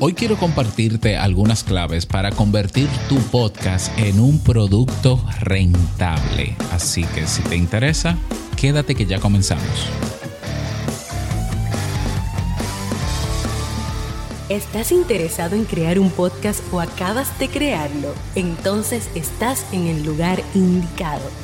[0.00, 6.56] Hoy quiero compartirte algunas claves para convertir tu podcast en un producto rentable.
[6.72, 8.18] Así que si te interesa,
[8.56, 9.64] quédate que ya comenzamos.
[14.48, 18.14] ¿Estás interesado en crear un podcast o acabas de crearlo?
[18.34, 21.43] Entonces estás en el lugar indicado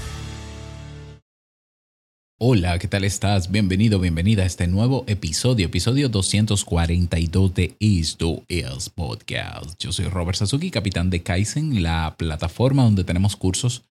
[2.43, 3.51] Hola, ¿qué tal estás?
[3.51, 9.79] Bienvenido, bienvenida a este nuevo episodio, episodio 242 de Esto es Podcast.
[9.79, 13.83] Yo soy Robert Sasuki, capitán de Kaizen, la plataforma donde tenemos cursos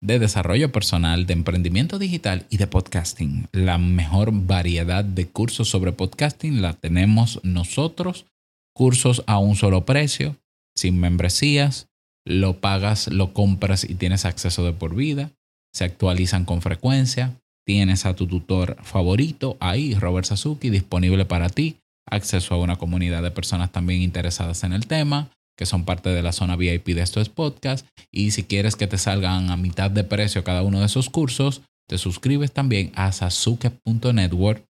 [0.00, 3.48] de desarrollo personal, de emprendimiento digital y de podcasting.
[3.50, 8.26] La mejor variedad de cursos sobre podcasting la tenemos nosotros.
[8.72, 10.36] Cursos a un solo precio,
[10.76, 11.88] sin membresías,
[12.24, 15.32] lo pagas, lo compras y tienes acceso de por vida.
[15.74, 17.36] Se actualizan con frecuencia
[17.66, 21.78] Tienes a tu tutor favorito ahí, Robert Sasuki, disponible para ti.
[22.08, 26.22] Acceso a una comunidad de personas también interesadas en el tema, que son parte de
[26.22, 27.88] la zona VIP de estos podcasts.
[28.12, 31.62] Y si quieres que te salgan a mitad de precio cada uno de esos cursos,
[31.88, 34.64] te suscribes también a sasuke.network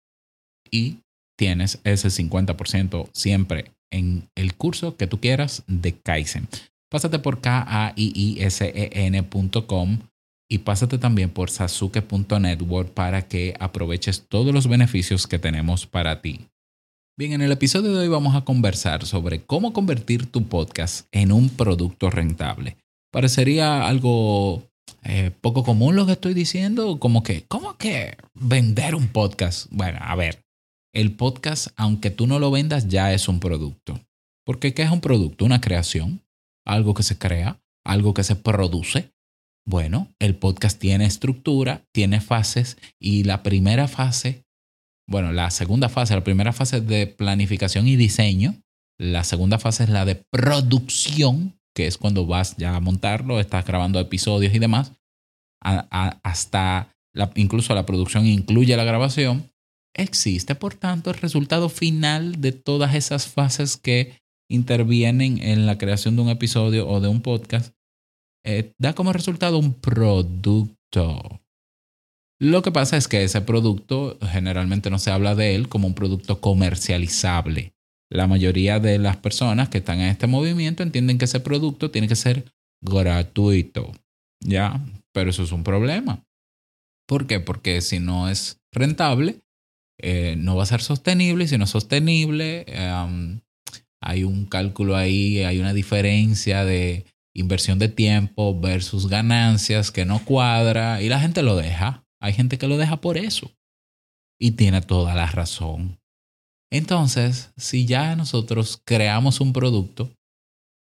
[0.72, 1.00] y
[1.38, 6.48] tienes ese 50% siempre en el curso que tú quieras de Kaizen.
[6.90, 8.00] Pásate por K-A-I-I-S-E-N.com
[10.50, 16.48] y pásate también por sasuke.network para que aproveches todos los beneficios que tenemos para ti.
[17.18, 21.32] Bien, en el episodio de hoy vamos a conversar sobre cómo convertir tu podcast en
[21.32, 22.78] un producto rentable.
[23.12, 24.64] Parecería algo
[25.04, 29.68] eh, poco común lo que estoy diciendo, como que, ¿cómo que vender un podcast?
[29.72, 30.42] Bueno, a ver,
[30.94, 34.00] el podcast, aunque tú no lo vendas, ya es un producto.
[34.46, 35.46] Porque ¿qué es un producto?
[35.46, 36.22] Una creación,
[36.66, 39.12] algo que se crea, algo que se produce,
[39.68, 44.44] bueno, el podcast tiene estructura, tiene fases y la primera fase,
[45.08, 48.62] bueno, la segunda fase, la primera fase es de planificación y diseño,
[49.00, 53.66] la segunda fase es la de producción, que es cuando vas ya a montarlo, estás
[53.66, 54.94] grabando episodios y demás,
[55.62, 56.96] hasta
[57.36, 59.52] incluso la producción incluye la grabación.
[59.96, 64.18] Existe, por tanto, el resultado final de todas esas fases que
[64.50, 67.74] intervienen en la creación de un episodio o de un podcast
[68.46, 71.42] eh, da como resultado un producto.
[72.40, 75.96] Lo que pasa es que ese producto generalmente no se habla de él como un
[75.96, 77.74] producto comercializable.
[78.12, 82.08] La mayoría de las personas que están en este movimiento entienden que ese producto tiene
[82.08, 82.46] que ser
[82.82, 83.92] gratuito.
[84.42, 84.86] ¿Ya?
[85.12, 86.24] Pero eso es un problema.
[87.08, 87.40] ¿Por qué?
[87.40, 89.42] Porque si no es rentable,
[89.98, 91.46] eh, no va a ser sostenible.
[91.46, 93.40] Y si no es sostenible, em,
[94.02, 100.24] hay un cálculo ahí, hay una diferencia de inversión de tiempo versus ganancias que no
[100.24, 102.04] cuadra y la gente lo deja.
[102.20, 103.52] Hay gente que lo deja por eso.
[104.40, 106.00] Y tiene toda la razón.
[106.72, 110.12] Entonces, si ya nosotros creamos un producto,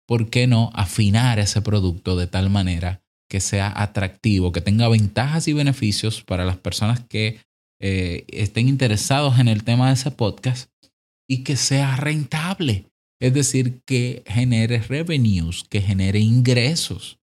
[0.06, 5.47] ¿por qué no afinar ese producto de tal manera que sea atractivo, que tenga ventajas
[5.49, 7.41] y beneficios para las personas que
[7.81, 10.71] eh, estén interesados en el tema de ese podcast
[11.28, 12.90] y que sea rentable?
[13.20, 17.19] Es decir, que genere revenues, que genere ingresos.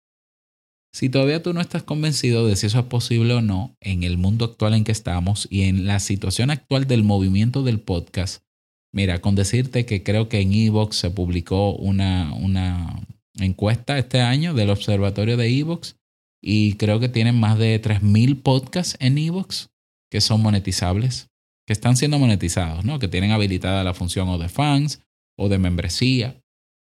[0.91, 4.17] Si todavía tú no estás convencido de si eso es posible o no en el
[4.17, 8.43] mundo actual en que estamos y en la situación actual del movimiento del podcast,
[8.91, 12.99] mira, con decirte que creo que en Evox se publicó una, una
[13.39, 15.95] encuesta este año del observatorio de Evox
[16.41, 19.69] y creo que tienen más de 3.000 podcasts en Evox
[20.11, 21.29] que son monetizables,
[21.65, 22.99] que están siendo monetizados, ¿no?
[22.99, 25.01] que tienen habilitada la función o de fans
[25.37, 26.41] o de membresía,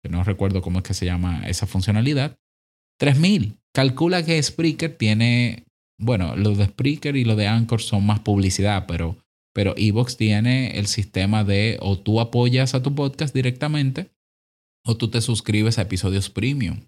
[0.03, 2.37] que no recuerdo cómo es que se llama esa funcionalidad,
[2.99, 3.57] 3000.
[3.73, 5.65] Calcula que Spreaker tiene,
[5.99, 9.17] bueno, los de Spreaker y los de Anchor son más publicidad, pero
[9.53, 14.11] pero Evox tiene el sistema de o tú apoyas a tu podcast directamente
[14.85, 16.87] o tú te suscribes a episodios premium.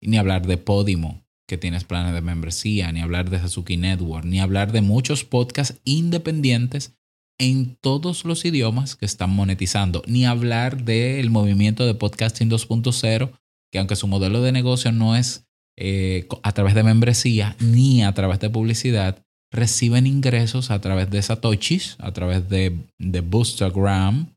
[0.00, 4.38] Ni hablar de Podimo, que tienes planes de membresía, ni hablar de Sasuki Network, ni
[4.38, 6.97] hablar de muchos podcasts independientes
[7.38, 13.30] en todos los idiomas que están monetizando, ni hablar del movimiento de podcasting 2.0,
[13.72, 15.46] que aunque su modelo de negocio no es
[15.76, 21.22] eh, a través de membresía ni a través de publicidad, reciben ingresos a través de
[21.22, 24.34] Satoshis, a través de, de Boostagram,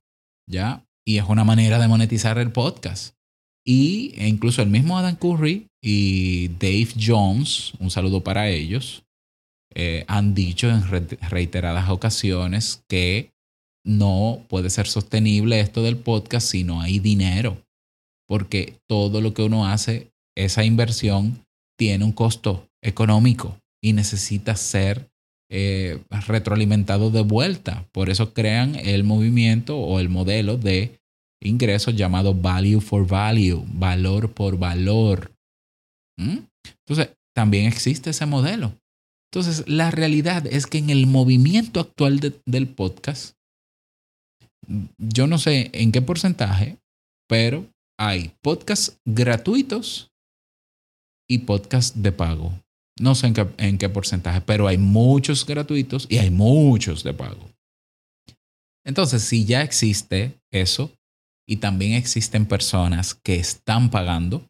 [0.47, 0.85] ¿ya?
[1.05, 3.15] Y es una manera de monetizar el podcast.
[3.65, 9.03] Y e incluso el mismo Adam Curry y Dave Jones, un saludo para ellos,
[9.73, 10.83] eh, han dicho en
[11.29, 13.31] reiteradas ocasiones que
[13.85, 17.57] no puede ser sostenible esto del podcast si no hay dinero,
[18.27, 21.43] porque todo lo que uno hace, esa inversión,
[21.77, 25.09] tiene un costo económico y necesita ser
[25.49, 27.85] eh, retroalimentado de vuelta.
[27.91, 30.99] Por eso crean el movimiento o el modelo de
[31.41, 35.31] ingresos llamado value for value, valor por valor.
[36.17, 36.39] ¿Mm?
[36.87, 38.73] Entonces, también existe ese modelo.
[39.33, 43.35] Entonces, la realidad es que en el movimiento actual del podcast,
[44.97, 46.77] yo no sé en qué porcentaje,
[47.29, 47.65] pero
[47.97, 50.11] hay podcasts gratuitos
[51.29, 52.51] y podcasts de pago.
[52.99, 57.13] No sé en qué, en qué porcentaje, pero hay muchos gratuitos y hay muchos de
[57.13, 57.49] pago.
[58.85, 60.91] Entonces, si ya existe eso
[61.47, 64.45] y también existen personas que están pagando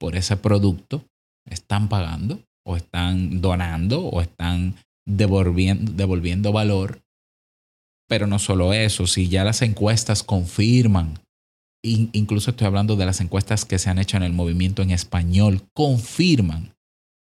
[0.00, 1.04] por ese producto,
[1.48, 4.74] están pagando, o están donando o están
[5.06, 7.02] devolviendo, devolviendo valor.
[8.08, 11.20] Pero no solo eso, si ya las encuestas confirman,
[11.82, 15.62] incluso estoy hablando de las encuestas que se han hecho en el movimiento en español,
[15.74, 16.74] confirman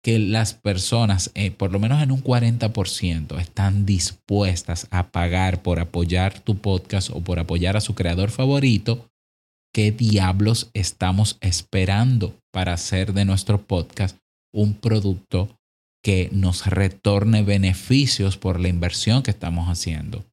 [0.03, 5.79] que las personas, eh, por lo menos en un 40%, están dispuestas a pagar por
[5.79, 9.09] apoyar tu podcast o por apoyar a su creador favorito,
[9.73, 14.17] ¿qué diablos estamos esperando para hacer de nuestro podcast
[14.53, 15.59] un producto
[16.03, 20.25] que nos retorne beneficios por la inversión que estamos haciendo.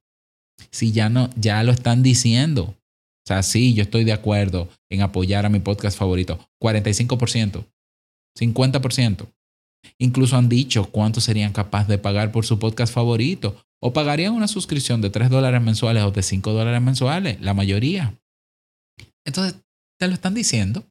[0.71, 2.63] Si ya no, ya lo están diciendo.
[2.63, 6.39] O sea, sí, yo estoy de acuerdo en apoyar a mi podcast favorito.
[6.61, 7.65] 45%,
[8.39, 9.27] 50%.
[9.99, 13.61] Incluso han dicho cuánto serían capaces de pagar por su podcast favorito.
[13.81, 18.17] O pagarían una suscripción de 3 dólares mensuales o de 5 dólares mensuales, la mayoría.
[19.25, 19.61] Entonces,
[19.99, 20.85] te lo están diciendo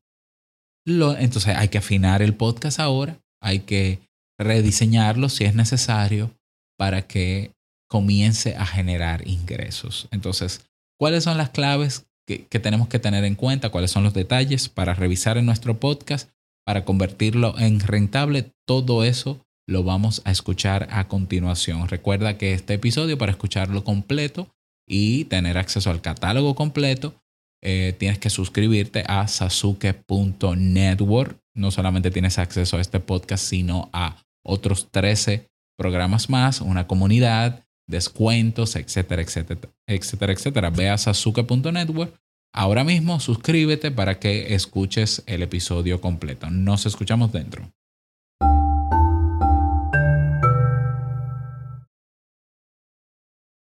[0.86, 4.00] entonces hay que afinar el podcast ahora, hay que
[4.38, 6.30] rediseñarlo si es necesario
[6.78, 7.52] para que
[7.88, 10.08] comience a generar ingresos.
[10.10, 10.66] Entonces,
[10.98, 13.70] ¿cuáles son las claves que, que, tenemos que tener en cuenta?
[13.70, 16.30] ¿Cuáles son los detalles para revisar en nuestro podcast,
[16.64, 18.52] para convertirlo en rentable?
[18.66, 21.88] Todo eso lo vamos a escuchar a continuación.
[21.88, 24.48] Recuerda que este episodio, para escucharlo completo
[24.88, 27.14] y tener acceso al catálogo completo,
[27.62, 31.38] eh, tienes que suscribirte a sasuke.network.
[31.54, 35.48] No solamente tienes acceso a este podcast, sino a otros 13
[35.78, 40.70] programas más, una comunidad, descuentos, etcétera, etcétera, etcétera, etcétera.
[40.70, 42.14] Ve a sasuke.network.
[42.54, 46.50] Ahora mismo suscríbete para que escuches el episodio completo.
[46.50, 47.70] Nos escuchamos dentro.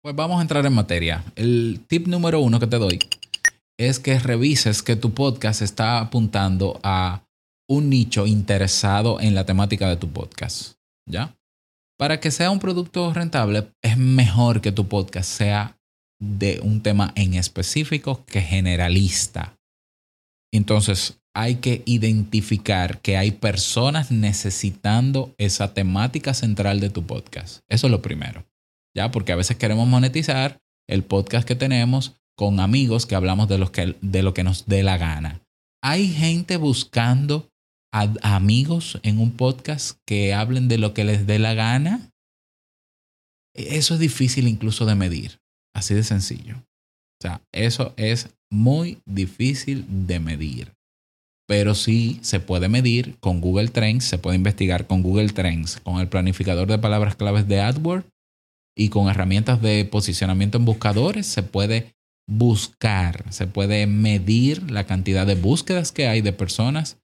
[0.06, 1.24] Pues vamos a entrar en materia.
[1.34, 3.00] El tip número uno que te doy
[3.78, 7.24] es que revises que tu podcast está apuntando a
[7.68, 10.74] un nicho interesado en la temática de tu podcast.
[11.08, 11.36] ¿Ya?
[11.98, 15.78] Para que sea un producto rentable, es mejor que tu podcast sea
[16.20, 19.56] de un tema en específico que generalista.
[20.52, 27.60] Entonces, hay que identificar que hay personas necesitando esa temática central de tu podcast.
[27.68, 28.46] Eso es lo primero.
[28.94, 29.10] ¿Ya?
[29.10, 30.58] Porque a veces queremos monetizar
[30.88, 34.82] el podcast que tenemos con amigos que hablamos de, que, de lo que nos dé
[34.82, 35.40] la gana.
[35.82, 37.48] Hay gente buscando
[38.22, 42.10] amigos en un podcast que hablen de lo que les dé la gana.
[43.54, 45.38] Eso es difícil incluso de medir,
[45.74, 46.56] así de sencillo.
[46.56, 50.72] O sea, eso es muy difícil de medir.
[51.48, 56.00] Pero sí se puede medir con Google Trends, se puede investigar con Google Trends, con
[56.00, 58.06] el planificador de palabras claves de AdWords
[58.76, 61.95] y con herramientas de posicionamiento en buscadores se puede
[62.28, 66.98] buscar, se puede medir la cantidad de búsquedas que hay de personas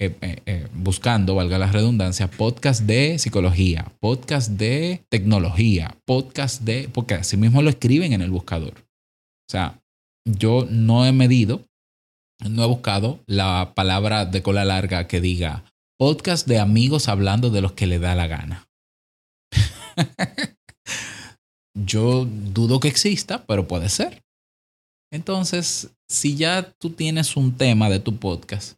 [0.00, 6.88] eh, eh, eh, buscando, valga la redundancia, podcast de psicología, podcast de tecnología, podcast de,
[6.88, 8.74] porque así mismo lo escriben en el buscador.
[8.74, 9.82] O sea,
[10.24, 11.64] yo no he medido,
[12.48, 15.64] no he buscado la palabra de cola larga que diga
[15.98, 18.68] podcast de amigos hablando de los que le da la gana.
[21.74, 24.22] yo dudo que exista, pero puede ser.
[25.10, 28.76] Entonces, si ya tú tienes un tema de tu podcast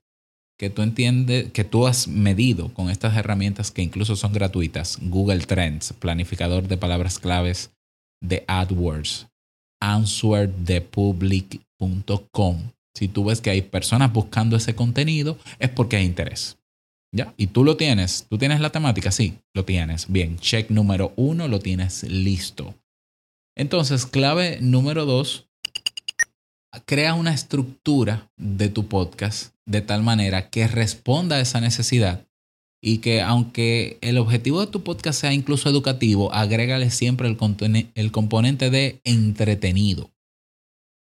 [0.59, 5.41] que tú entiendes, que tú has medido con estas herramientas que incluso son gratuitas, Google
[5.41, 7.73] Trends, planificador de palabras claves
[8.23, 9.29] de AdWords,
[9.81, 12.73] answerthepublic.com.
[12.95, 16.59] Si tú ves que hay personas buscando ese contenido, es porque hay interés.
[17.13, 17.35] ¿Ya?
[17.37, 20.13] Y tú lo tienes, tú tienes la temática, sí, lo tienes.
[20.13, 22.77] Bien, check número uno, lo tienes listo.
[23.57, 25.50] Entonces, clave número dos,
[26.87, 32.27] crea una estructura de tu podcast de tal manera que responda a esa necesidad
[32.83, 37.37] y que aunque el objetivo de tu podcast sea incluso educativo, agrégale siempre el,
[37.95, 40.11] el componente de entretenido.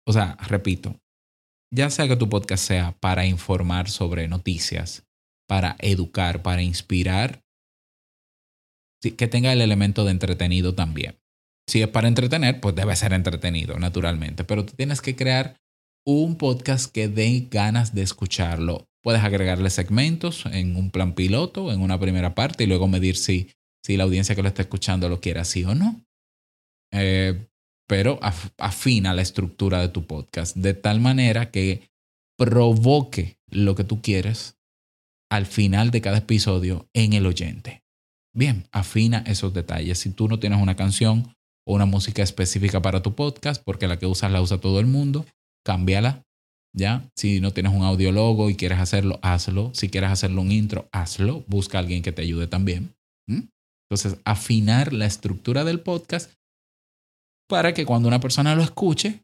[0.06, 1.00] O sea, repito,
[1.74, 5.04] ya sea que tu podcast sea para informar sobre noticias,
[5.48, 7.42] para educar, para inspirar,
[9.02, 11.18] que tenga el elemento de entretenido también.
[11.68, 15.56] Si es para entretener, pues debe ser entretenido, naturalmente, pero tú tienes que crear
[16.06, 18.86] un podcast que dé ganas de escucharlo.
[19.02, 23.50] Puedes agregarle segmentos en un plan piloto, en una primera parte, y luego medir si,
[23.82, 26.04] si la audiencia que lo está escuchando lo quiere así o no.
[26.92, 27.48] Eh,
[27.86, 28.18] pero
[28.58, 31.90] afina la estructura de tu podcast de tal manera que
[32.38, 34.56] provoque lo que tú quieres
[35.30, 37.82] al final de cada episodio en el oyente.
[38.34, 39.98] Bien, afina esos detalles.
[39.98, 41.34] Si tú no tienes una canción
[41.66, 44.86] o una música específica para tu podcast, porque la que usas la usa todo el
[44.86, 45.24] mundo,
[45.64, 46.22] cámbiala.
[46.76, 47.08] ¿Ya?
[47.14, 49.70] Si no tienes un audiólogo y quieres hacerlo, hazlo.
[49.74, 51.44] Si quieres hacerlo un intro, hazlo.
[51.46, 52.92] Busca a alguien que te ayude también.
[53.88, 56.32] Entonces, afinar la estructura del podcast
[57.48, 59.22] para que cuando una persona lo escuche,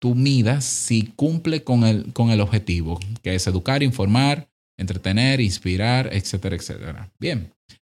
[0.00, 6.08] tú midas si cumple con el, con el objetivo, que es educar, informar, entretener, inspirar,
[6.12, 7.10] etcétera, etcétera.
[7.20, 7.52] Bien,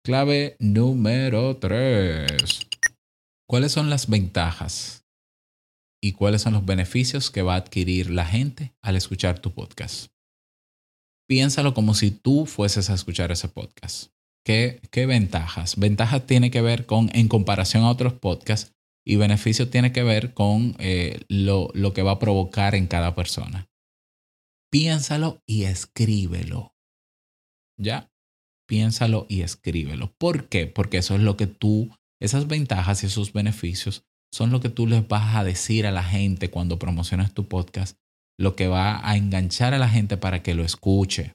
[0.05, 2.70] clave número tres.
[3.50, 5.09] ¿Cuáles son las ventajas
[6.00, 10.12] y cuáles son los beneficios que va a adquirir la gente al escuchar tu podcast?
[11.28, 14.12] Piénsalo como si tú fueses a escuchar ese podcast.
[14.47, 15.80] ¿Qué, qué ventajas?
[15.80, 18.73] Ventajas tiene que ver con, en comparación a otros podcasts,
[19.04, 23.16] y beneficio tiene que ver con eh, lo, lo que va a provocar en cada
[23.16, 23.69] persona.
[24.71, 26.76] Piénsalo y escríbelo.
[27.76, 28.12] ¿Ya?
[28.69, 30.14] Piénsalo y escríbelo.
[30.19, 30.69] ¿Por qué?
[30.69, 31.90] Porque eso es lo que tú,
[32.21, 36.05] esas ventajas y esos beneficios son lo que tú les vas a decir a la
[36.05, 37.99] gente cuando promocionas tu podcast,
[38.39, 41.35] lo que va a enganchar a la gente para que lo escuche.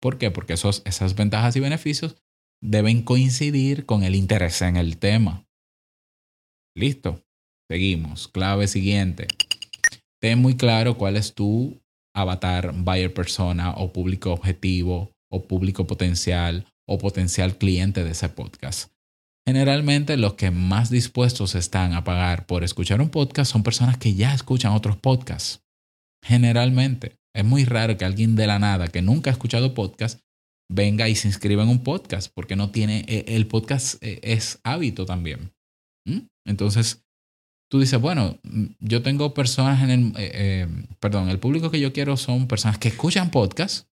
[0.00, 0.30] ¿Por qué?
[0.30, 2.16] Porque esos, esas ventajas y beneficios
[2.62, 5.46] deben coincidir con el interés en el tema.
[6.74, 7.22] Listo.
[7.70, 8.28] Seguimos.
[8.28, 9.28] Clave siguiente.
[10.20, 11.80] Ten muy claro cuál es tu
[12.14, 18.92] avatar, buyer persona o público objetivo o público potencial o potencial cliente de ese podcast.
[19.46, 24.14] Generalmente los que más dispuestos están a pagar por escuchar un podcast son personas que
[24.14, 25.62] ya escuchan otros podcasts.
[26.24, 27.16] Generalmente.
[27.34, 30.20] Es muy raro que alguien de la nada que nunca ha escuchado podcast
[30.70, 34.60] venga y se inscriba en un podcast porque no tiene, e, el podcast e, es
[34.64, 35.52] hábito también.
[36.06, 36.20] ¿Mm?
[36.46, 37.04] Entonces,
[37.70, 40.68] tú dices, bueno, mm, yo tengo personas en el, eh, eh,
[41.00, 43.88] perdón, el público que yo quiero son personas que escuchan podcasts,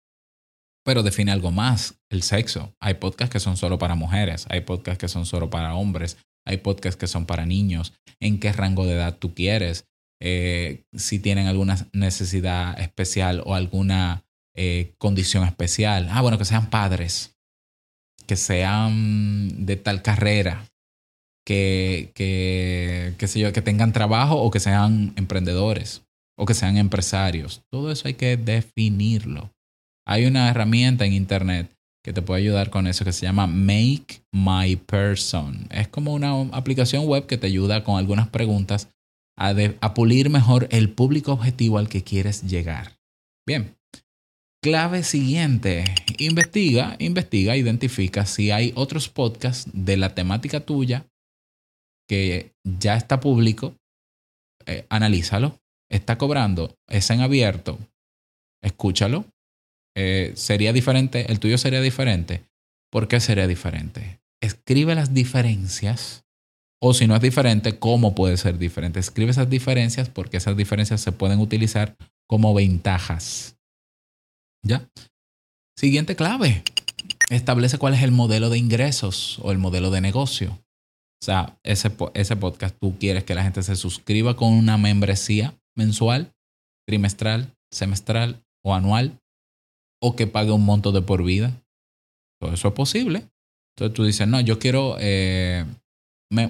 [0.86, 2.74] pero define algo más, el sexo.
[2.80, 6.58] Hay podcasts que son solo para mujeres, hay podcasts que son solo para hombres, hay
[6.58, 9.86] podcasts que son para niños, en qué rango de edad tú quieres,
[10.22, 14.22] eh, si tienen alguna necesidad especial o alguna
[14.98, 16.08] condición especial.
[16.10, 17.36] Ah, bueno, que sean padres,
[18.26, 20.66] que sean de tal carrera,
[21.46, 26.04] que, que, sé yo, que tengan trabajo o que sean emprendedores
[26.38, 27.62] o que sean empresarios.
[27.72, 29.52] Todo eso hay que definirlo.
[30.08, 34.22] Hay una herramienta en Internet que te puede ayudar con eso que se llama Make
[34.32, 35.68] My Person.
[35.72, 38.90] Es como una aplicación web que te ayuda con algunas preguntas
[39.38, 42.94] a, pulir mejor el público objetivo al que quieres llegar.
[43.48, 43.76] Bien.
[44.64, 45.84] Clave siguiente,
[46.18, 51.06] investiga, investiga, identifica si hay otros podcasts de la temática tuya
[52.08, 53.76] que ya está público,
[54.66, 55.60] eh, analízalo.
[55.88, 57.78] Está cobrando, es en abierto,
[58.64, 59.26] escúchalo.
[59.96, 62.44] Eh, sería diferente, el tuyo sería diferente.
[62.92, 64.20] ¿Por qué sería diferente?
[64.42, 66.24] Escribe las diferencias.
[66.82, 69.00] O si no es diferente, ¿cómo puede ser diferente?
[69.00, 71.96] Escribe esas diferencias porque esas diferencias se pueden utilizar
[72.28, 73.58] como ventajas.
[74.64, 74.88] ¿Ya?
[75.78, 76.64] Siguiente clave.
[77.30, 80.60] Establece cuál es el modelo de ingresos o el modelo de negocio.
[81.22, 85.56] O sea, ese, ese podcast tú quieres que la gente se suscriba con una membresía
[85.76, 86.34] mensual,
[86.88, 89.20] trimestral, semestral o anual,
[90.06, 91.52] o que pague un monto de por vida.
[92.40, 93.24] Todo eso es posible.
[93.76, 95.66] Entonces tú dices, no, yo quiero eh,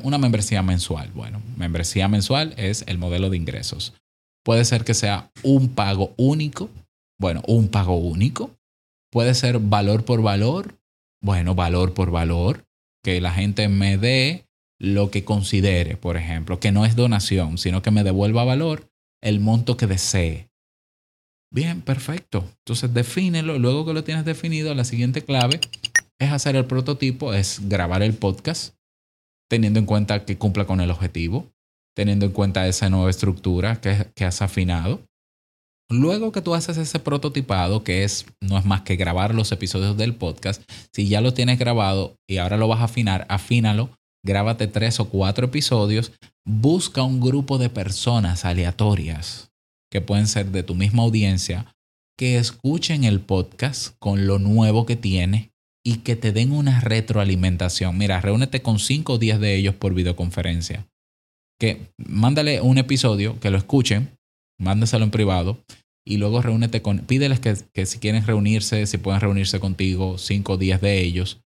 [0.03, 1.09] una membresía mensual.
[1.15, 3.93] Bueno, membresía mensual es el modelo de ingresos.
[4.43, 6.69] Puede ser que sea un pago único.
[7.17, 8.51] Bueno, un pago único.
[9.09, 10.75] Puede ser valor por valor.
[11.23, 12.65] Bueno, valor por valor.
[13.05, 14.43] Que la gente me dé
[14.79, 18.89] lo que considere, por ejemplo, que no es donación, sino que me devuelva valor
[19.21, 20.49] el monto que desee.
[21.55, 22.43] Bien, perfecto.
[22.65, 23.57] Entonces defínelo.
[23.57, 25.61] Luego que lo tienes definido, la siguiente clave
[26.19, 28.75] es hacer el prototipo, es grabar el podcast,
[29.49, 31.47] teniendo en cuenta que cumpla con el objetivo,
[31.95, 34.99] teniendo en cuenta esa nueva estructura que, que has afinado.
[35.89, 39.95] Luego que tú haces ese prototipado, que es no es más que grabar los episodios
[39.95, 40.61] del podcast,
[40.93, 43.91] si ya lo tienes grabado y ahora lo vas a afinar, afínalo,
[44.25, 46.11] grábate tres o cuatro episodios,
[46.45, 49.54] busca un grupo de personas aleatorias
[49.91, 51.73] que pueden ser de tu misma audiencia,
[52.17, 55.51] que escuchen el podcast con lo nuevo que tiene
[55.85, 57.97] y que te den una retroalimentación.
[57.97, 60.87] Mira, reúnete con cinco o diez de ellos por videoconferencia.
[61.59, 64.09] Que mándale un episodio, que lo escuchen,
[64.59, 65.63] mándeselo en privado
[66.07, 70.53] y luego reúnete con, pídeles que, que si quieren reunirse, si pueden reunirse contigo, cinco
[70.53, 71.39] o diez de ellos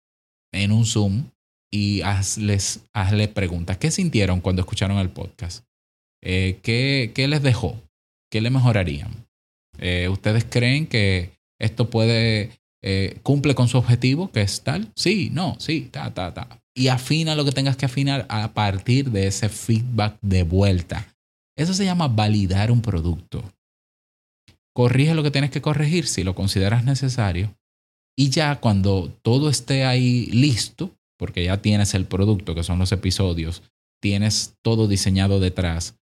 [0.53, 1.25] en un Zoom
[1.71, 3.77] y hazles, hazle preguntas.
[3.77, 5.63] ¿Qué sintieron cuando escucharon el podcast?
[6.23, 7.81] Eh, ¿qué, ¿qué, les dejó?
[8.29, 9.27] ¿Qué le mejorarían?
[9.77, 15.29] Eh, ¿Ustedes creen que esto puede eh, cumple con su objetivo, que es tal, sí,
[15.33, 16.61] no, sí, ta, ta, ta.
[16.73, 21.13] Y afina lo que tengas que afinar a partir de ese feedback de vuelta.
[21.57, 23.43] Eso se llama validar un producto.
[24.73, 27.53] Corrige lo que tienes que corregir si lo consideras necesario.
[28.17, 32.93] Y ya cuando todo esté ahí listo, porque ya tienes el producto, que son los
[32.93, 33.61] episodios,
[34.01, 35.98] tienes todo diseñado detrás,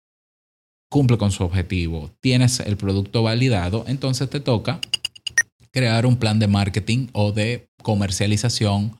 [0.90, 4.80] cumple con su objetivo, tienes el producto validado, entonces te toca
[5.72, 8.98] crear un plan de marketing o de comercialización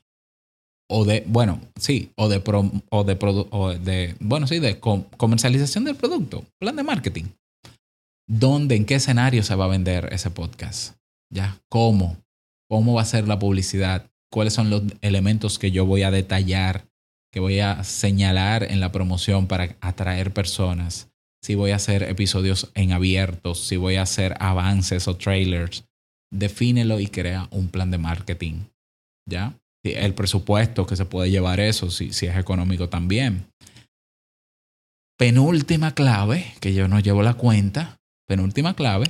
[0.88, 2.42] o de, bueno, sí, o de,
[2.90, 3.18] o de,
[3.50, 7.24] o de, bueno, sí, de comercialización del producto, plan de marketing.
[8.28, 10.96] ¿Dónde, en qué escenario se va a vender ese podcast?
[11.32, 11.58] ¿Ya?
[11.68, 12.16] ¿Cómo?
[12.68, 14.10] ¿Cómo va a ser la publicidad?
[14.32, 16.86] ¿Cuáles son los elementos que yo voy a detallar,
[17.32, 21.08] que voy a señalar en la promoción para atraer personas?
[21.42, 25.84] Si voy a hacer episodios en abiertos, si voy a hacer avances o trailers,
[26.32, 28.64] defínelo y crea un plan de marketing.
[29.28, 29.56] ¿Ya?
[29.84, 33.46] El presupuesto que se puede llevar eso, si, si es económico también.
[35.18, 37.96] Penúltima clave, que yo no llevo la cuenta,
[38.28, 39.06] penúltima clave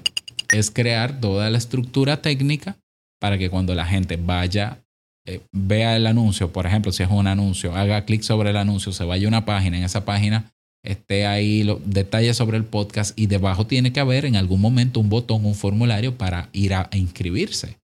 [0.53, 2.77] es crear toda la estructura técnica
[3.21, 4.85] para que cuando la gente vaya,
[5.27, 8.93] eh, vea el anuncio, por ejemplo, si es un anuncio, haga clic sobre el anuncio,
[8.93, 10.53] se vaya a una página, en esa página
[10.91, 15.01] esté ahí los detalles sobre el podcast y debajo tiene que haber en algún momento
[15.01, 17.79] un botón, un formulario para ir a, inscribirse.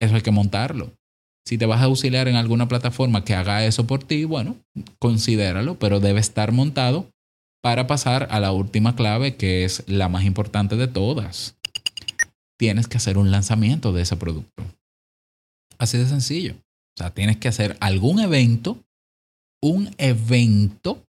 [0.00, 0.92] Eso hay que montarlo.
[1.46, 4.56] Si te vas a auxiliar en alguna plataforma que haga eso por ti, bueno,
[4.98, 7.08] considéralo, pero debe estar montado
[7.62, 11.56] para pasar a la última clave que es la más importante de todas.
[12.58, 14.64] Tienes que hacer un lanzamiento de ese producto.
[15.78, 16.54] Así de sencillo.
[16.54, 18.78] O sea, tienes que hacer algún evento,
[19.62, 21.04] un evento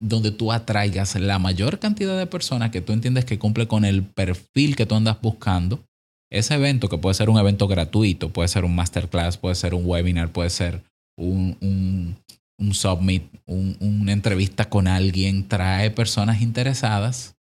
[0.00, 4.04] donde tú atraigas la mayor cantidad de personas que tú entiendes que cumple con el
[4.04, 5.84] perfil que tú andas buscando.
[6.30, 9.86] Ese evento, que puede ser un evento gratuito, puede ser un masterclass, puede ser un
[9.86, 10.82] webinar, puede ser
[11.16, 12.16] un, un,
[12.58, 17.36] un submit, una entrevista con alguien, trae personas interesadas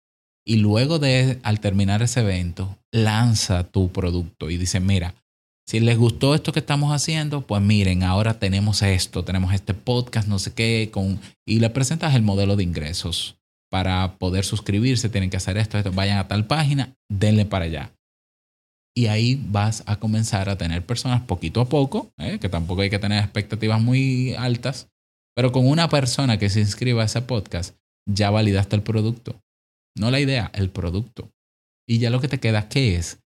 [0.46, 5.16] y luego de, al terminar ese evento, lanza tu producto y dice, mira,
[5.68, 10.28] si les gustó esto que estamos haciendo, pues miren, ahora tenemos esto, tenemos este podcast,
[10.28, 13.38] no sé qué, con, y le presentas el modelo de ingresos.
[13.72, 17.92] Para poder suscribirse tienen que hacer esto, vayan a tal página, denle para allá.
[18.96, 22.38] Y ahí vas a comenzar a tener personas poquito a poco, ¿eh?
[22.40, 24.90] que tampoco hay que tener expectativas muy altas,
[25.36, 27.76] pero con una persona que se inscriba a ese podcast,
[28.08, 29.42] ya validaste el producto.
[29.98, 31.32] No la idea, el producto.
[31.88, 33.23] Y ya lo que te queda, ¿qué es?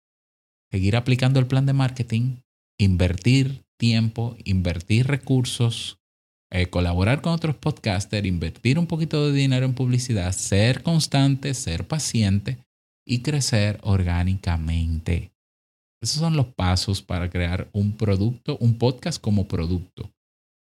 [0.71, 2.37] Seguir aplicando el plan de marketing,
[2.79, 5.99] invertir tiempo, invertir recursos,
[6.51, 11.87] eh, colaborar con otros podcasters, invertir un poquito de dinero en publicidad, ser constante, ser
[11.87, 12.57] paciente
[13.05, 15.31] y crecer orgánicamente.
[16.01, 20.11] Esos son los pasos para crear un producto, un podcast como producto.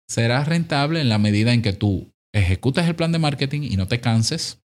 [0.08, 3.86] Será rentable en la medida en que tú ejecutes el plan de marketing y no
[3.86, 4.60] te canses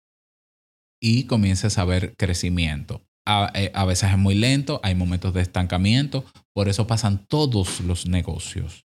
[1.01, 3.01] y comiences a ver crecimiento.
[3.27, 8.07] Eh, a, veces es muy lento, hay momentos de estancamiento, por eso pasan todos los
[8.07, 8.85] negocios.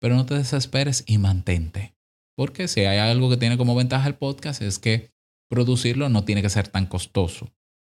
[0.00, 1.94] Pero no te desesperes y mantente.
[2.36, 5.10] Porque si hay algo que tiene como ventaja el podcast es que
[5.48, 7.48] producirlo no tiene que ser tan costoso,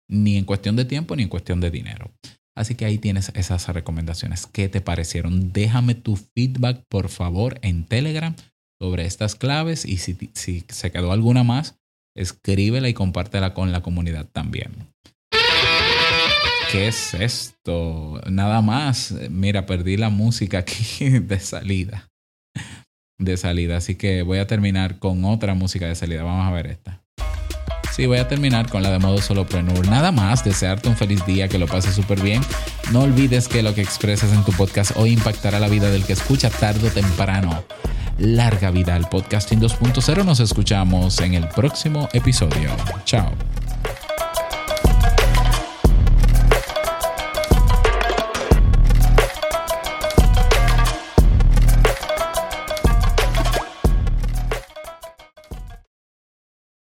[0.10, 2.14] ni en cuestión de tiempo ni en cuestión de dinero.
[2.56, 4.46] Así que ahí tienes esas recomendaciones.
[4.46, 5.52] ¿Qué te parecieron?
[5.52, 8.36] Déjame tu feedback, por favor, en Telegram
[8.80, 11.78] sobre estas claves y si, si se quedó alguna más,
[12.16, 14.94] escríbela y compártela con la comunidad también.
[16.72, 18.22] ¿Qué es esto?
[18.30, 19.14] Nada más.
[19.30, 22.10] Mira, perdí la música aquí de salida.
[23.18, 23.78] De salida.
[23.78, 26.24] Así que voy a terminar con otra música de salida.
[26.24, 27.02] Vamos a ver esta.
[27.96, 29.88] Sí, voy a terminar con la de modo solopreneur.
[29.88, 32.42] Nada más, desearte un feliz día, que lo pases súper bien.
[32.92, 36.12] No olvides que lo que expresas en tu podcast hoy impactará la vida del que
[36.12, 37.64] escucha tarde o temprano.
[38.18, 40.26] Larga vida al podcasting 2.0.
[40.26, 42.70] Nos escuchamos en el próximo episodio.
[43.06, 43.32] Chao.